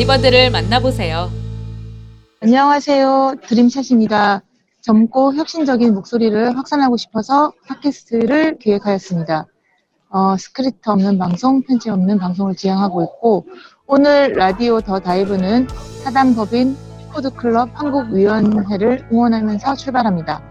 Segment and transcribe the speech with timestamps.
[0.00, 1.28] 다이버들을 만나보세요.
[2.40, 3.34] 안녕하세요.
[3.46, 4.40] 드림샷입니다.
[4.80, 9.44] 젊고 혁신적인 목소리를 확산하고 싶어서 팟캐스트를 기획하였습니다.
[10.08, 13.46] 어, 스크립트 없는 방송, 편집 없는 방송을 지향하고 있고,
[13.86, 15.68] 오늘 라디오 더 다이브는
[16.02, 16.78] 사단법인
[17.12, 20.42] 코드클럽 한국위원회를 응원하면서 출발합니다.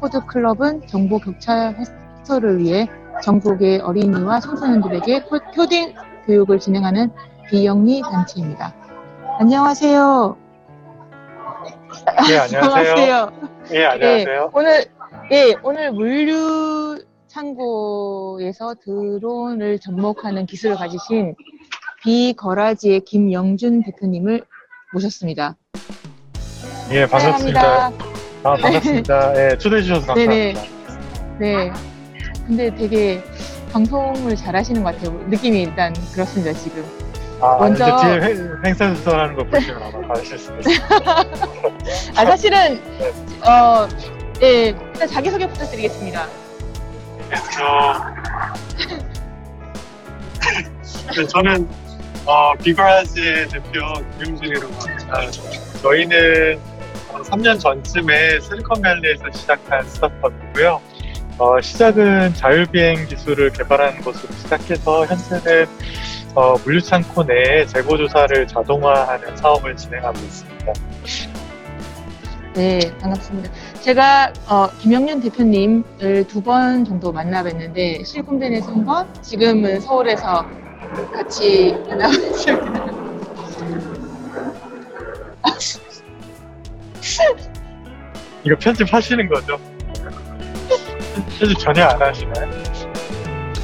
[0.00, 1.74] 코드클럽은 정보 격차
[2.20, 2.86] 해소를 위해
[3.22, 5.94] 전국의 어린이와 청소년들에게 코- 코딩
[6.26, 7.10] 교육을 진행하는
[7.48, 8.74] 비영리 단체입니다.
[9.40, 10.36] 안녕하세요.
[12.28, 13.32] 예, 안녕하세요.
[13.70, 14.42] 예, 안녕하세요.
[14.42, 14.84] 예, 오늘
[15.30, 21.36] 예 오늘 물류 창고에서 드론을 접목하는 기술을 가지신
[22.02, 24.42] 비거라지의 김영준 대표님을
[24.92, 25.54] 모셨습니다.
[26.90, 27.60] 예, 반갑습니다.
[27.60, 28.04] 사랑합니다.
[28.42, 29.52] 아, 반갑습니다.
[29.52, 30.54] 예, 초대해 주셔서 네네.
[30.54, 31.38] 감사합니다.
[31.38, 31.72] 네.
[32.44, 33.22] 근데 되게
[33.72, 35.12] 방송을 잘 하시는 것 같아요.
[35.28, 36.82] 느낌이 일단 그렇습니다 지금.
[37.40, 40.76] 아, 먼저- 이제 뒤에 행- 행사 수설하는 거 보시면 아마 받으실 수 있어요.
[42.16, 42.80] 아 사실은
[43.46, 43.88] 어
[44.42, 46.26] 예, 일단 자기 소개 부탁드리겠습니다.
[51.16, 51.68] 네, 저는
[52.24, 53.80] 어, 비거라지 대표
[54.18, 55.30] 김용준이라고 합니다.
[55.82, 56.58] 저희는
[57.08, 60.80] 3년 전쯤에 실리콘밸리에서 시작한 스타트업이고요.
[61.38, 65.66] 어, 시작은 자율비행 기술을 개발하는 것으로 시작해서 현재는
[66.34, 70.72] 어, 물류창고 내에 재고 조사를 자동화하는 사업을 진행하고 있습니다.
[72.54, 73.50] 네, 반갑습니다.
[73.80, 80.44] 제가 어, 김영윤 대표님을 두 번 정도 만나뵀는데 실리콘밸리에서 한 번, 지금은 서울에서
[81.12, 82.98] 같이 만나고 있습니다.
[88.44, 89.58] 이거 편집하시는 거죠?
[91.38, 92.50] 편집 전혀 안 하시나요?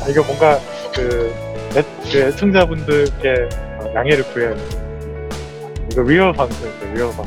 [0.03, 0.59] 아, 이거 뭔가
[0.95, 1.44] 그, 애,
[1.83, 3.49] 그 애청자분들께
[3.81, 5.29] 어, 양해를 구해야 돼요.
[5.91, 7.27] 이거 real 방송이죠, real 방송.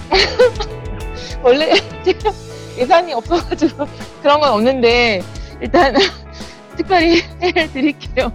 [1.44, 2.32] 원래 제가
[2.78, 3.86] 예산이 없어가지고
[4.22, 5.22] 그런 건 없는데
[5.62, 5.96] 일단
[6.78, 8.32] 특별히 해드릴게요.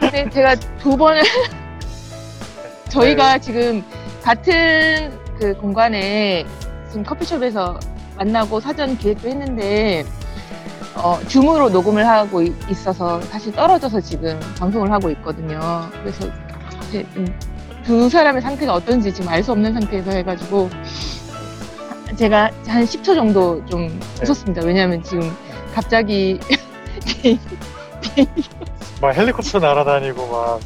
[0.00, 1.22] 근데 제가 두 번을
[2.88, 3.82] 저희가 지금
[4.22, 6.46] 같은 그 공간에
[6.88, 7.78] 지금 커피숍에서
[8.16, 10.04] 만나고 사전 기획도 했는데
[11.02, 15.60] 어, 줌으로 녹음을 하고 이- 있어서 사실 떨어져서 지금 방송을 하고 있거든요.
[16.02, 16.28] 그래서
[16.88, 17.06] 이제
[17.84, 20.68] 좀두 사람의 상태가 어떤지 지금 알 수 없는 상태에서 해가지고
[22.16, 24.62] 제가 한 10초 정도 좀 웃었습니다.
[24.64, 25.30] 왜냐하면 지금
[25.74, 26.38] 갑자기
[29.00, 30.60] 막 헬리콥터 날아다니고 막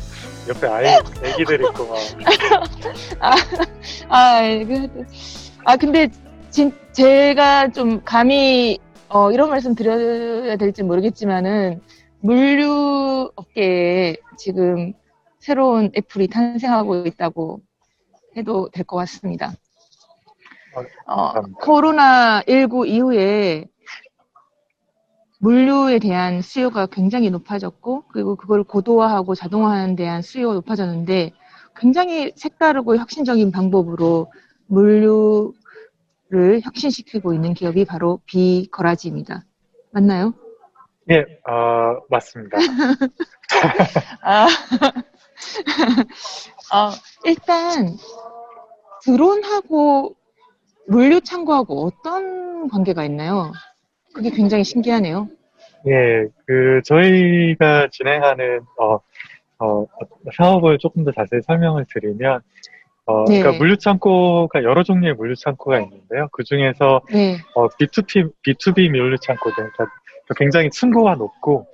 [0.49, 0.87] 옆에 아이,
[1.23, 1.99] 애기들 있고 막.
[4.09, 4.89] 아, 예, 그,
[5.65, 6.09] 아 근데
[6.51, 8.79] 진, 제가 좀 감히
[9.13, 11.83] 어, 이런 말씀 드려야 될지 모르겠지만은
[12.21, 14.93] 물류 업계에 지금
[15.39, 17.61] 새로운 애플이 탄생하고 있다고
[18.37, 19.53] 해도 될 것 같습니다.
[21.07, 21.59] 어, 감사합니다.
[21.61, 23.67] 코로나19 이후에
[25.41, 31.33] 물류에 대한 수요가 굉장히 높아졌고, 그리고 그걸 고도화하고 자동화하는 데 대한 수요가 높아졌는데,
[31.77, 34.33] 굉장히 색다르고 혁신적인 방법으로
[34.69, 35.53] 물류
[36.33, 39.45] 를 혁신시키고 있는 기업이 바로 비거라지입니다.
[39.91, 40.33] 맞나요?
[41.11, 42.57] 예, 어, 맞습니다.
[44.23, 44.47] 아,
[46.73, 46.91] 어,
[47.27, 47.99] 일단
[49.05, 50.17] 드론하고
[50.89, 53.53] 물류 창고하고 어떤 관계가 있나요?
[54.15, 55.29] 그게 굉장히 신기하네요.
[55.87, 58.99] 예, 그, 저희가 진행하는, 어,
[59.59, 59.87] 어,
[60.35, 62.41] 사업을 조금 더 자세히 설명을 드리면,
[63.07, 63.41] 어, 네.
[63.41, 66.29] 그러니까 물류 창고가 여러 종류의 물류 창고가 있는데요.
[66.33, 69.87] 그 중에서, 네, 어, B2B, B2B 물류 창고들, 그러니까
[70.37, 71.67] 굉장히 층고가 높고,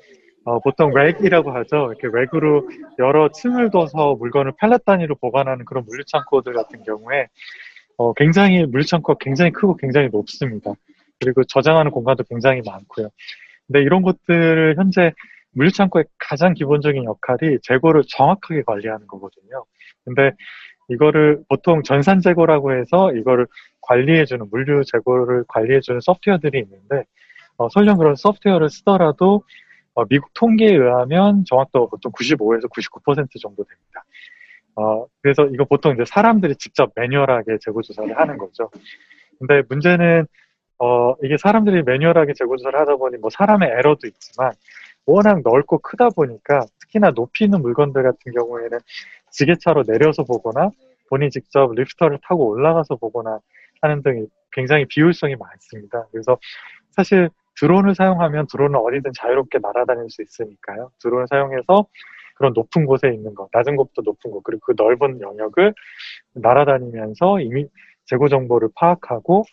[0.45, 1.93] 어, 보통 렉이라고 하죠.
[1.93, 7.27] 이렇게 렉으로 여러 층을 둬서 물건을 팔렛 단위로 보관하는 그런 물류 창고들 같은 경우에,
[7.99, 10.73] 어, 굉장히, 물류 창고가 굉장히 크고 굉장히 높습니다.
[11.21, 13.11] 그리고 저장하는 공간도 굉장히 많고요.
[13.67, 15.13] 근데 이런 것들을 현재
[15.53, 19.65] 물류 창고의 가장 기본적인 역할이 재고를 정확하게 관리하는 거거든요.
[20.05, 20.31] 근데
[20.89, 23.47] 이거를 보통 전산 재고라고 해서 이거를
[23.83, 27.05] 관리해주는 물류 재고를 관리해주는 소프트웨어들이 있는데
[27.57, 29.43] 어, 설령 그런 소프트웨어를 쓰더라도
[29.95, 34.05] 어, 미국 통계에 의하면 정확도가 보통 95에서 99% 정도 됩니다.
[34.77, 38.71] 어, 그래서 이거 보통 이제 사람들이 직접 매뉴얼하게 재고 조사를 하는 거죠.
[39.39, 40.27] 근데 문제는
[40.79, 44.53] 어, 이게 사람들이 manual하게 재고 조사를 하다 보니 뭐 사람의 에러도 있지만
[45.09, 48.79] 워낙 넓고 크다 보니까 특히나 높이 있는 물건들 같은 경우에는
[49.31, 50.71] 지게차로 내려서 보거나
[51.09, 53.41] 본인 직접 lifter를 타고 올라가서 보거나
[53.81, 56.07] 하는 등이 굉장히 비효율성이 많습니다.
[56.13, 56.37] 그래서
[56.91, 60.91] 사실 드론을 사용하면 드론은 어디든 자유롭게 날아다닐 수 있으니까요.
[61.01, 61.87] 드론을 사용해서
[62.35, 65.75] 그런 높은 곳에 있는 것, 낮은 곳부터 높은 곳, 그리고 그 넓은 영역을
[66.35, 67.67] 날아다니면서 이미
[68.05, 69.45] 재고 정보를 파악하고,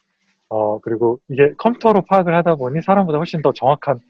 [0.49, 4.01] 어, 그리고 이게 컴퓨터로 파악을 하다 보니 사람보다 훨씬 더 정확한,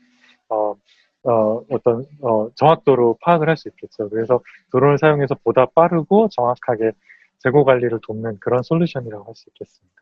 [1.26, 4.10] 어, 어, 어떤, 어, 정확도로 파악을 할 수 있겠죠.
[4.10, 4.42] 그래서
[4.72, 6.92] 드론을 사용해서 보다 빠르고 정확하게
[7.40, 9.96] 재고 관리를 돕는 그런 솔루션이라고 할 수 있겠습니다.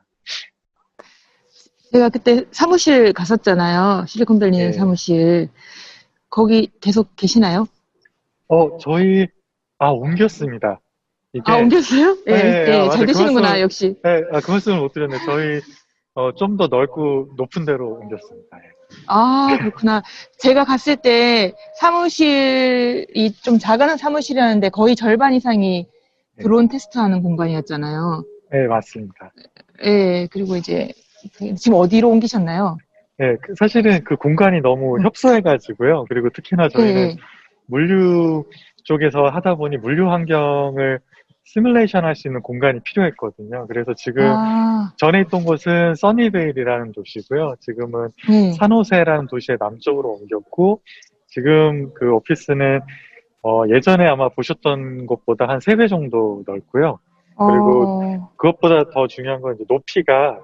[1.91, 4.05] 제가 그때 사무실 갔었잖아요.
[4.07, 4.71] 실리콘밸리 네.
[4.73, 5.49] 사무실.
[6.29, 7.67] 거기 계속 계시나요?
[8.47, 9.27] 어, 저희,
[9.77, 10.79] 아, 옮겼습니다.
[11.33, 12.15] 이게, 아, 옮겼어요?
[12.25, 13.05] 네, 네, 네, 아, 잘.
[13.05, 13.95] 되시는구나, 그것은- 역시.
[14.03, 15.17] 네, 아, 그 말씀을 못 드렸네.
[15.25, 15.61] 저희,
[16.15, 18.57] 어, 좀 더 넓고 높은 데로 옮겼습니다.
[18.57, 18.71] 예.
[19.07, 20.01] 아, 그렇구나.
[20.39, 25.87] 제가 갔을 때 사무실이 좀 작은 사무실이었는데 거의 절반 이상이
[26.37, 26.43] 네.
[26.43, 28.23] 드론 테스트하는 공간이었잖아요.
[28.51, 29.31] 네, 맞습니다.
[29.83, 30.89] 예, 그리고 이제
[31.37, 32.77] 그- 지금 어디로 옮기셨나요?
[33.17, 36.05] 네, 그 사실은 그 공간이 너무 협소해가지고요.
[36.09, 37.15] 그리고 특히나 저희는 네.
[37.67, 38.43] 물류
[38.83, 40.99] 쪽에서 하다 보니 물류 환경을
[41.43, 43.67] 시뮬레이션 할 수 있는 공간이 필요했거든요.
[43.67, 47.55] 그래서 지금 아, 전에 있던 곳은 써니베일이라는 도시고요.
[47.59, 48.51] 지금은 네.
[48.53, 50.81] 산호세라는 도시의 남쪽으로 옮겼고,
[51.27, 52.79] 지금 그 오피스는
[53.43, 56.99] 어, 예전에 아마 보셨던 곳보다 한 3배 정도 넓고요.
[57.35, 60.39] 그리고 어, 그것보다 더 중요한 건 이제 높이가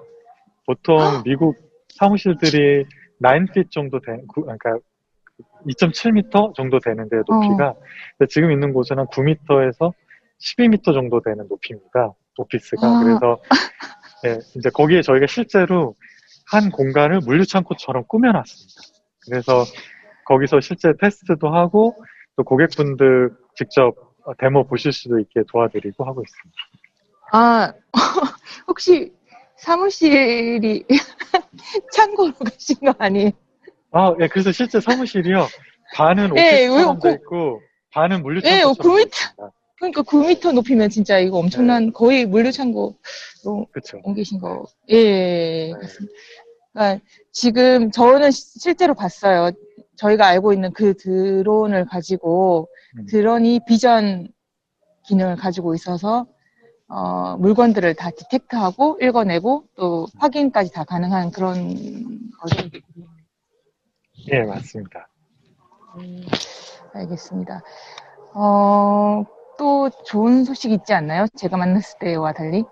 [0.66, 1.56] 보통 미국
[1.94, 2.84] 사무실들이
[3.22, 4.76] 9feet 정도 된, 구- 그러니까
[5.66, 7.74] 2.7m 정도 되는데 높이가
[8.18, 9.92] 근데 지금 있는 곳은 한 9m에서
[10.40, 12.12] 12m 정도 되는 높이입니다.
[12.38, 13.02] 오피스가 아.
[13.02, 13.38] 그래서
[14.26, 15.94] 예, 이제 거기에 저희가 실제로
[16.50, 18.80] 한 공간을 물류 창고처럼 꾸며놨습니다.
[19.26, 19.64] 그래서
[20.26, 21.94] 거기서 실제 테스트도 하고
[22.36, 23.94] 또 고객분들 직접
[24.38, 26.58] 데모 보실 수도 있게 도와드리고 하고 있습니다.
[27.32, 27.72] 아,
[28.66, 29.12] 혹시
[29.56, 30.84] 사무실이
[31.92, 33.30] 창고로 가신 거 아니에요?
[33.92, 35.46] 아, 예, 그래서 실제 사무실이요.
[35.94, 37.60] 반은 예, 오피스처럼 왜돼 있고,
[37.92, 39.50] 반은 물류 예, 돼 밑에- 있습니다.
[39.80, 42.94] 그러니까 9m 높이면 진짜 이거 엄청난 거의 물류창고로
[43.72, 43.98] 그렇죠.
[44.04, 44.66] 옮기신 거.
[44.90, 46.12] 예, 맞습니다.
[46.72, 49.50] 그러니까 지금 저는 시- 실제로 봤어요.
[49.96, 52.68] 저희가 알고 있는 그 드론을 가지고
[52.98, 53.06] 음.
[53.06, 54.28] 드론이 비전
[55.06, 56.26] 기능을 가지고 있어서
[56.88, 61.74] 어, 물건들을 다 디텍트하고 읽어내고 또 확인까지 다 가능한 그런
[62.38, 62.68] 거죠.
[64.30, 65.08] 예, 맞습니다.
[65.96, 66.26] 음,
[66.92, 67.62] 알겠습니다.
[68.34, 69.24] 어,
[69.60, 71.26] 또 좋은 소식 있지 않나요?
[71.36, 72.64] 제가 만났을 때와 달리?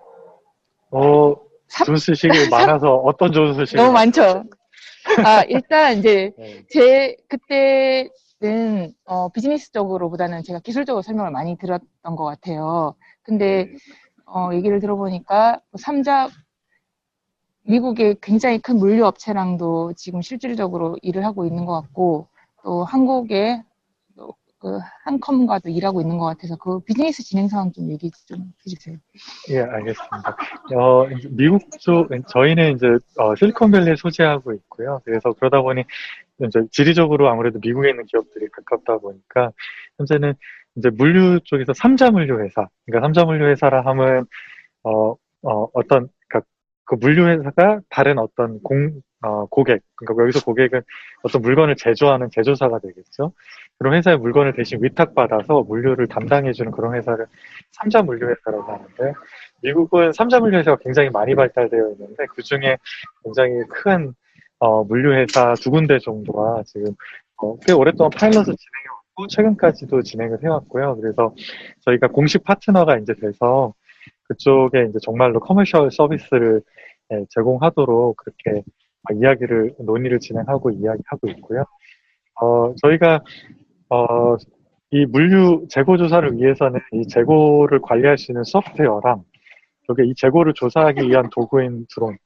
[0.89, 1.35] 어,
[1.67, 4.43] 삼- 좋은 소식이 많아서 어떤 좋은 소식이 너무 많죠?
[5.23, 6.65] 아, 일단 이제 네.
[6.71, 12.95] 제 그때는 어, 비즈니스적으로보다는 제가 기술적으로 설명을 많이 들었던 것 같아요.
[13.21, 13.67] 근데
[14.25, 16.29] 어, 얘기를 들어보니까 삼자
[17.67, 22.29] 미국의 굉장히 큰 물류 업체랑도 지금 실질적으로 일을 하고 있는 것 같고
[22.63, 23.68] 또 한국의 또
[24.59, 28.97] 그 한컴과도 일하고 있는 것 같아서 그 비즈니스 진행 상황 좀 얘기 좀 해주세요.
[29.51, 30.37] 예, 알겠습니다.
[30.75, 35.01] 어, 미국 쪽, 저희는 이제 어, 실리콘밸리에 소재하고 있고요.
[35.05, 35.83] 그래서 그러다 보니
[36.45, 39.51] 이제 지리적으로 아무래도 미국에 있는 기업들이 가깝다 보니까
[39.97, 40.33] 현재는
[40.75, 44.25] 이제 물류 쪽에서 삼자 물류 회사, 그러니까 삼자 물류 회사라 하면
[44.83, 45.11] 어,
[45.41, 46.47] 어, 어떤 그러니까
[46.85, 50.81] 그 물류 회사가 다른 어떤 공 어, 고객, 그러니까 여기서 고객은
[51.23, 53.33] 어떤 물건을 제조하는 제조사가 되겠죠.
[53.79, 57.25] 그런 회사의 물건을 대신 위탁받아서 물류를 담당해주는 그런 회사를
[57.71, 59.13] 삼자 물류 회사라고 하는데
[59.63, 62.77] 미국은 삼자 물류 회사가 굉장히 많이 발달되어 있는데 그 중에
[63.23, 64.13] 굉장히 큰
[64.59, 66.93] 어, 물류 회사 두 군데 정도가 지금
[67.37, 70.97] 어, 꽤 오랫동안 파일럿을 진행해왔고 최근까지도 진행을 해왔고요.
[70.97, 71.33] 그래서
[71.85, 73.73] 저희가 공식 파트너가 이제 돼서
[74.23, 76.61] 그쪽에 이제 정말로 커머셜 서비스를
[77.11, 78.61] 예, 제공하도록 그렇게
[79.09, 81.63] 어, 이야기를 논의를 진행하고 이야기하고 있고요.
[82.41, 83.21] 어, 저희가
[83.89, 84.35] 어,
[84.91, 89.23] 이 물류 재고 조사를 위해서는 이 재고를 관리할 수 있는 소프트웨어랑
[89.89, 92.17] 여기 이 재고를 조사하기 위한 도구인 드론,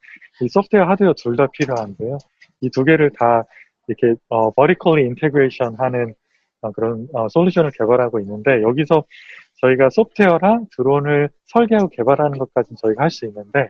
[0.42, 2.18] 이 소프트웨어 하드웨어 둘 다 필요한데요.
[2.60, 3.44] 이 두 개를 다
[3.88, 6.14] 이렇게 어, vertically integration 하는
[6.62, 9.04] 어, 그런 어, 솔루션을 개발하고 있는데 여기서
[9.60, 13.68] 저희가 소프트웨어랑 드론을 설계하고 개발하는 것까지는 저희가 할 수 있는데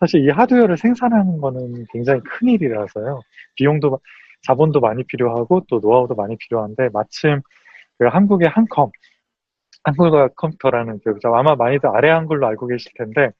[0.00, 3.20] 사실 이 하드웨어를 생산하는 거는 굉장히 큰 일이라서요.
[3.56, 3.98] 비용도
[4.42, 7.40] 자본도 많이 필요하고 또 노하우도 많이 필요한데 마침
[7.98, 8.90] 그 한국의 한컴
[9.84, 11.34] 한국어 컴퓨터라는 기업이죠.
[11.34, 13.30] 아마 많이들 아래 한글로 알고 계실 텐데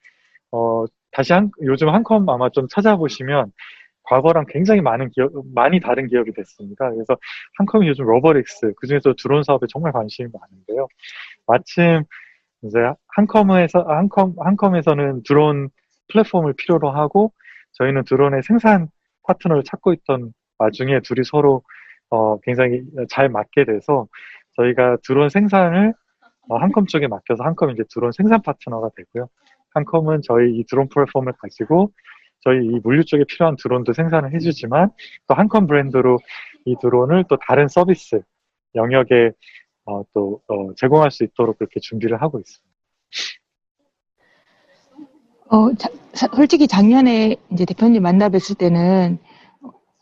[0.52, 3.52] 어 다시 한 요즘 한컴 아마 좀 찾아보시면
[4.04, 6.90] 과거랑 굉장히 많은 기업 많이 다른 기업이 됐습니다.
[6.90, 7.16] 그래서
[7.58, 10.88] 한컴이 요즘 로버릭스 그중에서 드론 사업에 정말 관심이 많은데요.
[11.46, 12.04] 마침
[12.62, 12.78] 이제
[13.16, 15.68] 한컴에서 한컴 한컴에서는 드론
[16.10, 17.32] 플랫폼을 필요로 하고
[17.72, 18.88] 저희는 드론의 생산
[19.26, 21.62] 파트너를 찾고 있던 와중에 둘이 서로
[22.10, 24.06] 어, 굉장히 잘 맞게 돼서
[24.56, 25.94] 저희가 드론 생산을
[26.48, 29.28] 어, 한컴 쪽에 맡겨서 한컴 이제 드론 생산 파트너가 되고요.
[29.74, 31.92] 한컴은 저희 이 드론 플랫폼을 가지고
[32.40, 34.90] 저희 이 물류 쪽에 필요한 드론도 생산을 해주지만
[35.26, 36.18] 또 한컴 브랜드로
[36.64, 38.22] 이 드론을 또 다른 서비스
[38.74, 39.32] 영역에
[39.84, 42.68] 어, 또 어, 제공할 수 있도록 그렇게 준비를 하고 있습니다.
[45.50, 49.18] 어, 자- 사- 솔직히 작년에 이제 대표님 만나 뵀을 때는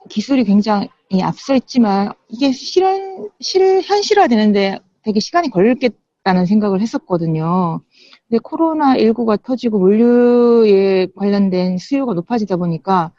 [0.08, 0.88] 기술이 굉장히
[1.22, 7.80] 앞서 있지만 이게 실현, 실, 현실화 되는데 되게 시간이 걸렸겠다는 생각을 했었거든요.
[8.28, 13.12] 근데 코로나19가 터지고 물류에 관련된 수요가 높아지다 보니까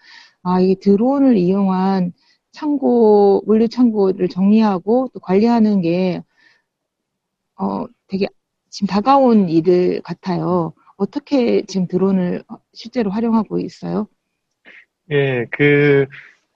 [0.44, 2.14] 아, 이게 드론을 이용한
[2.52, 6.24] 창고, 물류 창고를 정리하고 또 관리하는 게
[7.60, 8.28] 어, 되게
[8.70, 10.74] 지금 다가온 일 같아요.
[10.96, 14.08] 어떻게 지금 드론을 실제로 활용하고 있어요?
[15.12, 16.06] 예, 그,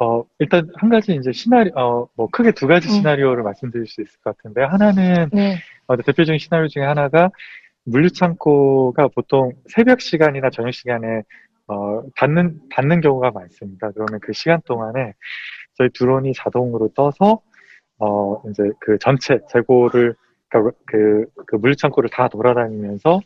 [0.02, 2.90] 어, 일단 한 가지 이제 시나리오, 어, 뭐 크게 두 가지 음.
[2.90, 5.58] 시나리오를 말씀드릴 수 있을 것 같은데, 하나는, 네.
[5.86, 7.30] 어, 대표적인 시나리오 중에 하나가
[7.84, 11.22] 물류창고가 보통 새벽 시간이나 저녁 시간에,
[11.68, 13.92] 어, 닫는, 닫는 경우가 많습니다.
[13.92, 15.14] 그러면 그 시간 동안에
[15.76, 17.40] 저희 드론이 자동으로 떠서,
[18.00, 20.16] 어, 이제 그 전체 재고를,
[20.50, 23.22] 그러니까 그, 그 물류창고를 다 돌아다니면서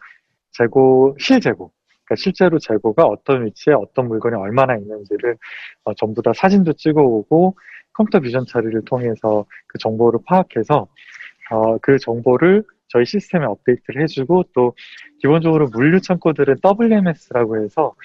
[0.52, 1.72] 재고, 실재고,
[2.06, 5.38] 그러니까 실제로 재고가 어떤 위치에 어떤 물건이 얼마나 있는지를
[5.84, 7.58] 어, 전부 다 사진도 찍어오고
[7.94, 10.88] 컴퓨터 비전 처리를 통해서 그 정보를 파악해서
[11.52, 14.74] 어, 그 정보를 저희 시스템에 업데이트를 해주고 또
[15.20, 17.96] 기본적으로 물류 창고들은 WMS라고 해서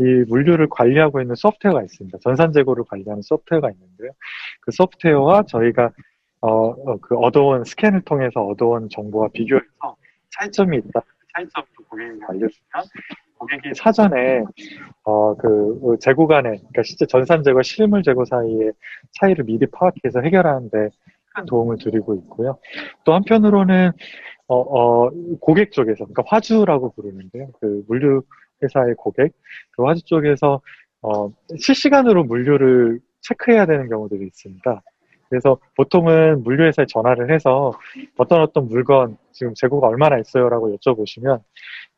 [0.00, 2.18] 이 물류를 관리하고 있는 소프트웨어가 있습니다.
[2.22, 4.12] 전산 재고를 관리하는 소프트웨어가 있는데요.
[4.60, 5.90] 그 소프트웨어와 저희가
[6.40, 9.96] 어, 어, 그 얻어온 스캔을 통해서 얻어온 정보와 비교해서
[10.30, 11.00] 차이점이 있다.
[11.34, 12.84] 차이점도 고객에게 알려주면
[13.38, 14.42] 고객이 사전에
[15.04, 18.72] 어, 그 재고 간에 그러니까 실제 전산 재고, 실물 재고 사이의
[19.12, 20.90] 차이를 미리 파악해서 해결하는데
[21.34, 22.58] 큰 도움을 드리고 있고요.
[23.04, 23.92] 또 한편으로는
[24.48, 27.48] 어, 어, 고객 쪽에서 그러니까 화주라고 부르는데요.
[27.60, 28.22] 그 물류
[28.62, 29.32] 회사의 고객,
[29.72, 30.60] 그 화주 쪽에서
[31.02, 34.82] 어, 실시간으로 물류를 체크해야 되는 경우들이 있습니다.
[35.28, 37.72] 그래서 보통은 물류회사에 전화를 해서
[38.16, 41.42] 어떤 어떤 물건 지금 재고가 얼마나 있어요라고 여쭤보시면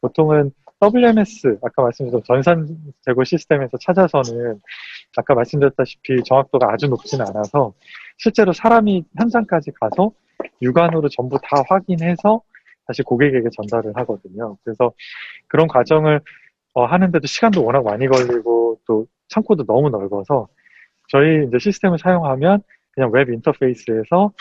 [0.00, 0.50] 보통은
[0.80, 4.60] WMS 아까 말씀드렸던 전산 재고 시스템에서 찾아서는
[5.16, 7.74] 아까 말씀드렸다시피 정확도가 아주 높지는 않아서
[8.16, 10.12] 실제로 사람이 현장까지 가서
[10.62, 12.40] 육안으로 전부 다 확인해서
[12.86, 14.56] 다시 고객에게 전달을 하거든요.
[14.64, 14.92] 그래서
[15.48, 16.20] 그런 과정을
[16.72, 20.48] 어, 하는데도 시간도 워낙 많이 걸리고 또 창고도 너무 넓어서
[21.08, 24.32] 저희 이제 시스템을 사용하면 그냥 웹 인터페이스에서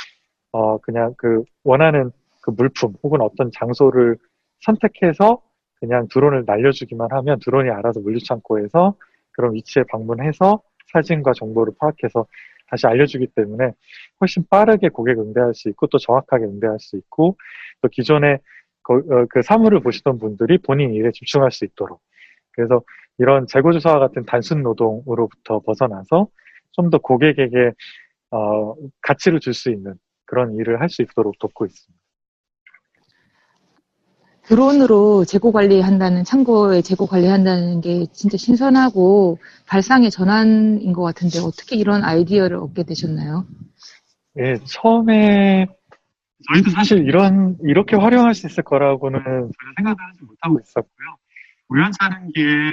[0.52, 4.18] 어 그냥 그 원하는 그 물품 혹은 어떤 장소를
[4.62, 5.42] 선택해서
[5.80, 8.96] 그냥 드론을 날려주기만 하면 드론이 알아서 물류창고에서
[9.32, 10.62] 그런 위치에 방문해서
[10.94, 12.26] 사진과 정보를 파악해서
[12.68, 13.72] 다시 알려주기 때문에
[14.22, 17.38] 훨씬 빠르게 고객 응대할 수 있고 또 정확하게 응대할 수 있고
[17.82, 18.40] 또 기존에
[18.84, 22.02] 그, 어, 그 사물을 보시던 분들이 본인 일에 집중할 수 있도록
[22.52, 22.82] 그래서
[23.18, 26.28] 이런 재고조사와 같은 단순 노동으로부터 벗어나서
[26.74, 27.74] 좀 더 고객에게
[28.32, 29.96] 어, 가치를 줄 수 있는
[30.26, 32.00] 그런 일을 할 수 있도록 돕고 있습니다.
[34.50, 39.38] 드론으로 재고 관리한다는, 창고에 재고 관리한다는 게 진짜 신선하고
[39.68, 43.46] 발상의 전환인 것 같은데 어떻게 이런 아이디어를 얻게 되셨나요?
[44.40, 45.68] 예, 처음에
[46.48, 49.20] 저희도 사실 이런 이렇게 활용할 수 있을 거라고는
[49.78, 51.08] 생각을 하지 못하고 있었고요.
[51.70, 52.72] 우연찮은 기회에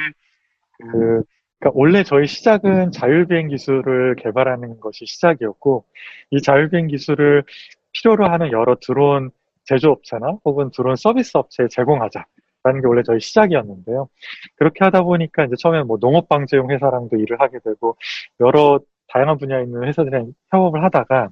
[0.78, 1.23] 그
[1.59, 5.85] 그러니까 원래 저희 시작은 자율비행 기술을 개발하는 것이 시작이었고
[6.30, 7.45] 이 자율비행 기술을
[7.92, 9.30] 필요로 하는 여러 드론
[9.67, 14.09] 제조업체나 혹은 드론 서비스 업체에 제공하자라는 게 원래 저희 시작이었는데요.
[14.57, 17.97] 그렇게 하다 보니까 이제 처음에는 뭐 농업 방제용 회사랑도 일을 하게 되고
[18.41, 21.29] 여러 다양한 분야에 있는 회사들이랑 협업을 하다가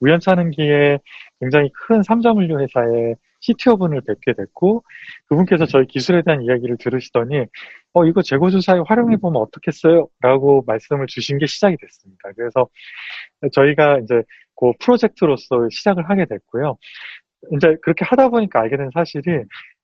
[0.00, 0.98] 우연찮은 기회에
[1.40, 4.82] 굉장히 큰 삼자물류 회사의 CTO 분을 뵙게 됐고
[5.26, 7.46] 그분께서 저희 기술에 대한 이야기를 들으시더니
[7.92, 10.08] 어 이거 재고 조사에 활용해 보면 어떻겠어요?
[10.20, 12.30] 라고 말씀을 주신 게 시작이 됐습니다.
[12.36, 12.68] 그래서
[13.52, 14.22] 저희가 이제
[14.56, 16.76] 그 프로젝트로서 시작을 하게 됐고요.
[17.52, 19.24] 이제 그렇게 하다 보니까 알게 된 사실이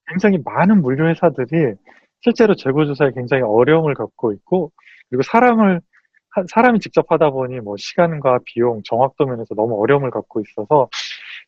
[0.06, 1.74] 굉장히 많은 물류 회사들이
[2.20, 4.72] 실제로 재고조사에 굉장히 어려움을 겪고 있고
[5.08, 5.80] 그리고 사람을
[6.30, 10.88] 한- 사람이 직접 하다 보니 뭐 시간과 비용, 정확도 면에서 너무 어려움을 겪고 있어서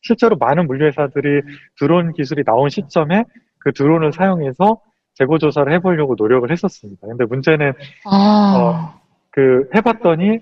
[0.01, 1.41] 실제로 많은 물류회사들이
[1.77, 3.25] 드론 기술이 나온 시점에
[3.59, 4.79] 그 드론을 사용해서
[5.15, 7.07] 재고 조사를 해보려고 노력을 했었습니다.
[7.07, 7.73] 근데 문제는
[8.05, 8.99] 아,
[9.31, 10.39] 그 해봤더니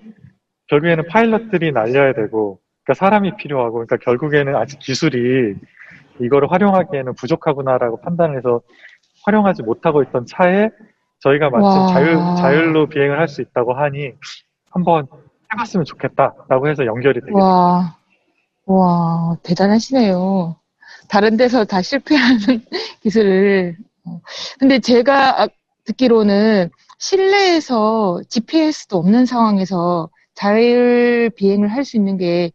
[0.68, 5.56] 결국에는 파일럿들이 날려야 되고 그러니까 사람이 필요하고 그러니까 결국에는 아직 기술이
[6.20, 8.60] 이거를 활용하기에는 부족하구나라고 판단을 해서
[9.24, 10.70] 활용하지 못하고 있던 차에
[11.18, 11.86] 저희가 마침 와.
[11.88, 14.12] 자율, 자율로 비행을 할 수 있다고 하니
[14.70, 15.06] 한번
[15.52, 17.32] 해봤으면 좋겠다라고 해서 연결이 되게.
[17.32, 17.96] 와.
[18.66, 20.56] 와, 대단하시네요.
[21.08, 22.38] 다른 데서 다 실패하는
[23.02, 23.76] 기술을.
[24.04, 24.20] 어.
[24.58, 25.48] 근데 제가 아-
[25.84, 32.50] 듣기로는 실내에서 GPS도 없는 상황에서 자율 비행을 할 수 있는 게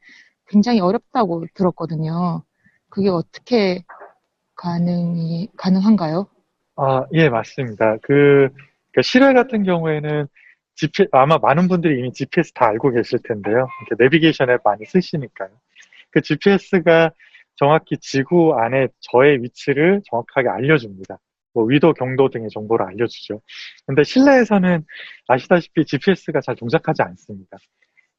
[0.52, 2.44] 굉장히 어렵다고 들었거든요.
[2.90, 3.84] 그게 어떻게
[4.56, 6.28] 가능이, 가능한가요?
[6.76, 7.98] 아, 예, 맞습니다.
[8.02, 8.50] 그,
[8.92, 10.28] 그 실외 같은 경우에는
[10.76, 13.68] GPS, 아마 많은 분들이 이미 GPS 다 알고 계실 텐데요.
[13.88, 15.50] 이렇게 내비게이션 앱 많이 쓰시니까요.
[16.12, 17.12] 그 GPS가
[17.56, 21.18] 정확히 지구 안에 저의 위치를 정확하게 알려줍니다.
[21.54, 23.42] 뭐 위도, 경도 등의 정보를 알려주죠.
[23.86, 24.86] 근데 실내에서는
[25.28, 27.58] 아시다시피 GPS가 잘 동작하지 않습니다.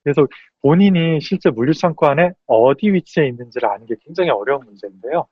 [0.04, 0.26] 그래서
[0.62, 5.26] 본인이 실제 물류창고 안에 어디 위치에 있는지를 아는 게 굉장히 어려운 문제인데요.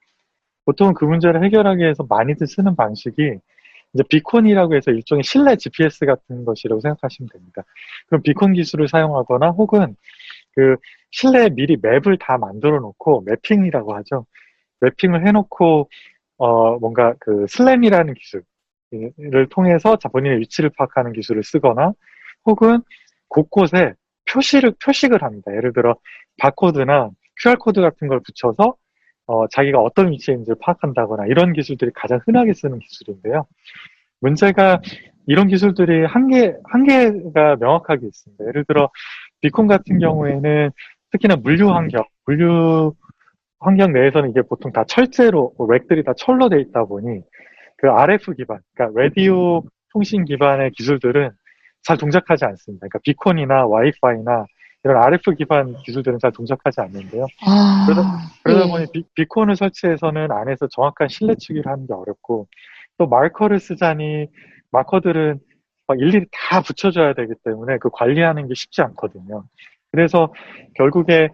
[0.64, 3.38] 보통 그 문제를 해결하기 위해서 많이들 쓰는 방식이
[3.92, 7.62] 이제 비콘이라고 해서 일종의 실내 GPS 같은 것이라고 생각하시면 됩니다.
[8.06, 9.96] 그럼 비콘 기술을 사용하거나 혹은
[10.54, 10.76] 그
[11.10, 14.26] 실내에 미리 맵을 다 만들어 놓고 매핑이라고 하죠.
[14.80, 15.88] 매핑을 해놓고
[16.38, 21.92] 어 뭔가 그 슬램이라는 기술을 통해서 자 본인의 위치를 파악하는 기술을 쓰거나
[22.46, 22.82] 혹은
[23.28, 23.94] 곳곳에
[24.32, 25.54] 표시를 표식을 합니다.
[25.54, 25.96] 예를 들어
[26.38, 27.10] 바코드나
[27.42, 28.74] QR 코드 같은 걸 붙여서
[29.26, 33.46] 어, 자기가 어떤 위치에 있는지를 파악한다거나 이런 기술들이 가장 흔하게 쓰는 기술인데요.
[34.20, 34.80] 문제가
[35.26, 38.44] 이런 기술들이 한계, 한계가 명확하게 있습니다.
[38.48, 38.90] 예를 들어,
[39.40, 40.70] beacon 같은 경우에는
[41.12, 42.94] 특히나 물류 환경, 물류
[43.60, 47.20] 환경 내에서는 이게 보통 다 철제로, 뭐 rack들이 다 철로 돼 있다 보니
[47.76, 51.30] 그 RF 기반, 그러니까 라디오 통신 기반의 기술들은
[51.82, 52.86] 잘 동작하지 않습니다.
[52.86, 54.46] 그러니까 비콘이나 와이파이나
[54.84, 57.26] 이런 RF 기반 기술들은 잘 동작하지 않는데요.
[57.46, 57.86] 아,
[58.44, 58.70] 그러다 예.
[58.70, 62.48] 보니 비, 비콘을 설치해서는 안에서 정확한 실내 추기를 하는 게 어렵고
[62.98, 64.26] 또 마커를 쓰자니
[64.70, 65.38] 마커들은
[65.86, 69.44] 막 일일이 다 붙여줘야 되기 때문에 그 관리하는 게 쉽지 않거든요.
[69.92, 70.32] 그래서
[70.76, 71.28] 결국에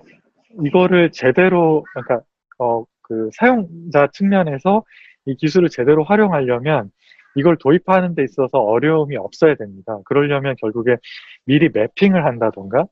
[0.65, 2.21] 이거를 제대로 그러니까
[2.59, 4.85] 어 그 사용자 측면에서
[5.27, 6.91] 이 기술을 제대로 활용하려면
[7.37, 9.99] 이걸 도입하는 데 있어서 어려움이 없어야 됩니다.
[10.05, 10.97] 그러려면 결국에
[11.45, 12.87] 미리 매핑을 한다던가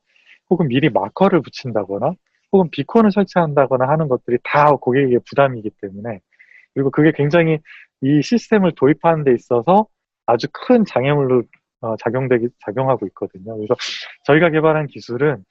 [0.51, 2.13] 혹은 미리 마커를 붙인다거나
[2.53, 6.21] 혹은 비콘을 설치한다거나 하는 것들이 다 고객에게 부담이기 때문에
[6.75, 7.59] 그리고 그게 굉장히
[8.01, 9.87] 이 시스템을 도입하는 데 있어서
[10.27, 11.43] 아주 큰 장애물로
[11.81, 13.57] 어, 작용되기 작용하고 있거든요.
[13.57, 13.75] 그래서
[14.25, 15.45] 저희가 개발한 기술은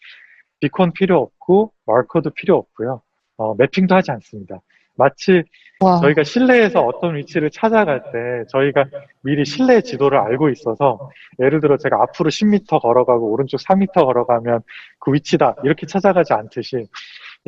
[0.59, 3.01] 비콘 필요 없고 마커도 필요 없고요.
[3.37, 4.59] 어, 매핑도 하지 않습니다.
[4.95, 5.43] 마치
[5.79, 8.85] 와, 저희가 실내에서 어떤 위치를 찾아갈 때 저희가
[9.21, 14.61] 미리 실내 지도를 알고 있어서 예를 들어 제가 앞으로 10m 걸어가고 오른쪽 4m 걸어가면
[14.99, 16.87] 그 위치다 이렇게 찾아가지 않듯이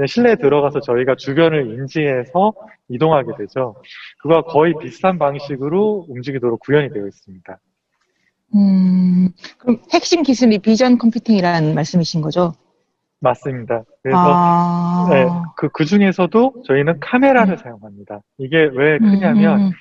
[0.06, 2.54] 실내에 들어가서 저희가 주변을 인지해서
[2.90, 3.76] 이동하게 되죠.
[4.20, 7.60] 그거와 거의 비슷한 방식으로 움직이도록 구현이 되어 있습니다.
[8.56, 12.54] 음, 그럼 핵심 기술이 비전 컴퓨팅이라는 말씀이신 거죠?
[13.26, 13.84] 맞습니다.
[14.04, 15.26] 그래서 아, 네,
[15.58, 17.58] 그, 그 중에서도 저희는 카메라를 음.
[17.58, 18.22] 사용합니다.
[18.38, 19.72] 이게 왜 크냐면 음,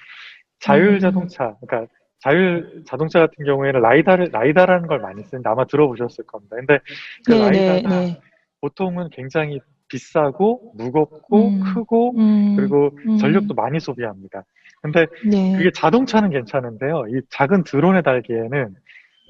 [0.61, 0.99] 자율 음.
[1.01, 6.57] 자동차, 그러니까 자율 자동차 같은 경우에는 라이다를 라이다라는 걸 많이 쓰는데 아마 들어보셨을 겁니다.
[6.57, 6.79] 근데
[7.27, 8.21] 그 네, 네, 라이다가 네.
[8.63, 11.61] 보통은 굉장히 비싸고 무겁고 음.
[11.61, 13.19] 크고 음, 그리고 음.
[13.19, 14.43] 전력도 많이 소비합니다.
[14.81, 15.57] 근데 네.
[15.57, 17.05] 그게 자동차는 괜찮은데요.
[17.09, 18.75] 이 작은 드론에 달기에는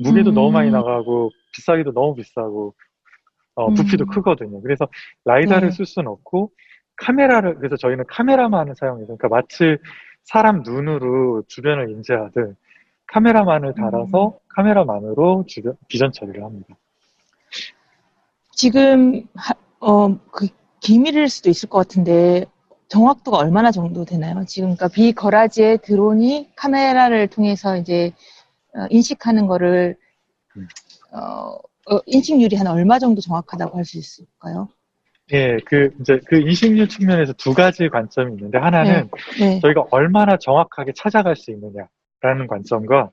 [0.04, 0.34] 무게도 음.
[0.34, 2.74] 너무 많이 나가고 비싸기도 너무 비싸고
[3.54, 4.06] 어, 부피도 음.
[4.08, 4.60] 크거든요.
[4.62, 4.88] 그래서
[5.24, 5.76] 라이다를 네.
[5.76, 6.50] 쓸 수는 없고
[6.96, 9.76] 카메라를 그래서 저희는 카메라만을 사용해서 그러니까 마치
[10.22, 12.56] 사람 눈으로 주변을 인지하듯
[13.06, 14.38] 카메라만을 달아서 음.
[14.48, 16.74] 카메라만으로 주변 비전 처리를 합니다.
[18.52, 20.48] 지금 하- 어, 그
[20.80, 22.46] 기밀일 수도 있을 것 같은데
[22.88, 24.44] 정확도가 얼마나 정도 되나요?
[24.46, 28.12] 지금 그러니까 비거라지의 드론이 카메라를 통해서 이제
[28.76, 29.96] 어, 인식하는 거를
[30.56, 30.68] 음.
[31.12, 31.58] 어,
[31.90, 34.68] 어, 인식률이 한 얼마 정도 정확하다고 할 수 있을까요?
[35.32, 39.58] 예, 그 이제 그 인식률 측면에서 두 가지 관점이 있는데 하나는 네.
[39.60, 43.10] 저희가 얼마나 정확하게 찾아갈 수 있느냐라는 관점과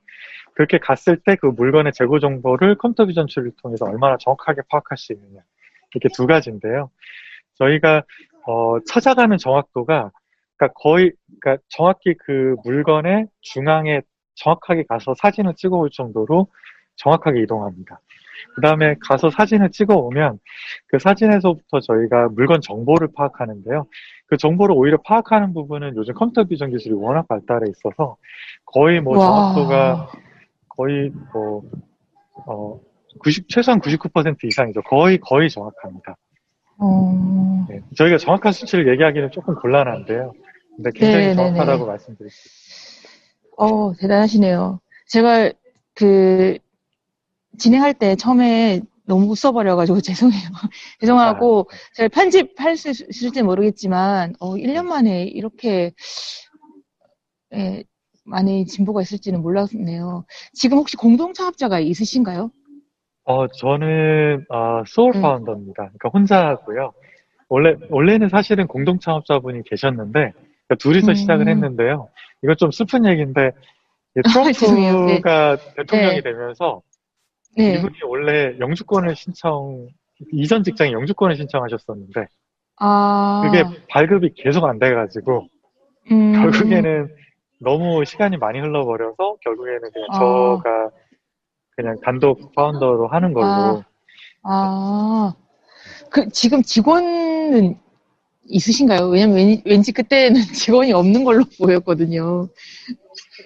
[0.54, 5.14] 그렇게 갔을 때 그 물건의 재고 정보를 컴퓨터 비전 처리를 통해서 얼마나 정확하게 파악할 수
[5.14, 5.40] 있느냐
[5.94, 6.90] 이렇게 두 가지인데요.
[7.54, 8.02] 저희가
[8.46, 10.10] 어, 찾아가는 정확도가
[10.56, 14.02] 그러니까 거의 그러니까 정확히 그 물건의 중앙에
[14.34, 16.48] 정확하게 가서 사진을 찍어 올 정도로
[16.96, 18.00] 정확하게 이동합니다.
[18.54, 20.38] 그 다음에 가서 사진을 찍어 오면
[20.88, 23.86] 그 사진에서부터 저희가 물건 정보를 파악하는데요.
[24.26, 28.16] 그 정보를 오히려 파악하는 부분은 요즘 컴퓨터 비전 기술이 워낙 발달해 있어서
[28.66, 29.26] 거의 뭐 와.
[29.26, 30.08] 정확도가
[30.68, 31.62] 거의 뭐,
[32.46, 32.80] 어,
[33.20, 34.82] 90, 최소한 99% 이상이죠.
[34.82, 36.16] 거의, 거의 정확합니다.
[36.78, 37.80] 어, 네.
[37.96, 40.32] 저희가 정확한 수치를 얘기하기는 조금 곤란한데요.
[40.76, 41.34] 근데 굉장히 네네네.
[41.34, 42.72] 정확하다고 말씀드릴 수 있습니다.
[43.58, 44.80] 어, 대단하시네요.
[45.08, 45.52] 제가
[45.94, 46.56] 그
[47.58, 50.48] 진행할 때 처음에 너무 써버려가지고 죄송해요.
[51.00, 55.92] 죄송하고 제가 편집할 수 있을지 모르겠지만 어, 1년 만에 이렇게
[57.54, 57.84] 예,
[58.24, 60.24] 많이 진보가 있을지는 몰랐네요.
[60.54, 62.50] 지금 혹시 공동 창업자가 있으신가요?
[63.24, 65.22] 어, 저는, 어, 소울 음.
[65.22, 65.74] 파운더입니다.
[65.74, 66.92] 그러니까 혼자 하고요.
[67.48, 71.14] 원래, 원래는 사실은 공동 창업자분이 계셨는데, 그러니까 둘이서 음.
[71.14, 72.08] 시작을 했는데요.
[72.42, 73.52] 이거 좀 슬픈 얘기인데,
[74.16, 74.20] 이
[74.54, 74.92] 죄송해요.
[75.04, 75.20] 네.
[75.20, 76.22] 트럼프가 대통령이 네.
[76.22, 76.82] 되면서,
[77.56, 77.74] 네.
[77.74, 79.88] 이분이 원래 영주권을 신청,
[80.32, 82.26] 이전 직장에 영주권을 신청하셨었는데,
[82.78, 85.46] 아, 그게 발급이 계속 안 돼가지고,
[86.10, 87.14] 음, 결국에는
[87.60, 90.18] 너무 시간이 많이 흘러버려서, 결국에는 그냥 아.
[90.18, 90.90] 저가
[91.76, 93.84] 그냥 단독 파운더로 하는 걸로, 아.
[94.44, 95.34] 아,
[96.10, 97.78] 그 지금 직원은
[98.44, 99.08] 있으신가요?
[99.08, 102.48] 왜냐면 왠, 왠지 그때는 직원이 없는 걸로 보였거든요.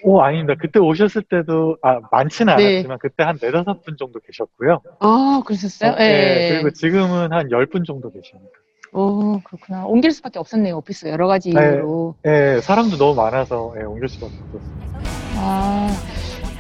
[0.03, 0.55] 오, 아닙니다.
[0.61, 2.65] 그때 오셨을 때도, 아, 많지는 네.
[2.75, 4.81] 않았지만, 그때 한 네다섯 분 정도 계셨고요.
[5.01, 5.93] 아, 그러셨어요?
[5.93, 6.09] 어, 예.
[6.09, 8.51] 네, 그리고 지금은 한 열 분 정도 계십니다.
[8.93, 9.85] 오, 그렇구나.
[9.87, 11.61] 옮길 수밖에 없었네요, 오피스 여러 가지 네.
[11.61, 12.15] 이유로.
[12.27, 15.01] 예, 사람도 너무 많아서, 예, 옮길 수밖에 없었습니다.
[15.39, 15.89] 아,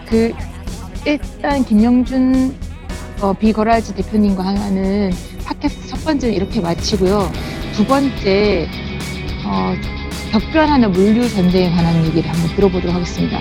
[0.08, 0.32] 그,
[1.06, 2.54] 일단 김영준
[3.22, 5.10] 어, 비거라지 대표님과 하는
[5.46, 7.20] 팟캐스트 첫 번째는 이렇게 마치고요.
[7.74, 8.66] 두 번째,
[9.46, 9.72] 어,
[10.36, 13.40] 격변하는 물류 전쟁에 관한 얘기를 한번 들어보도록 하겠습니다.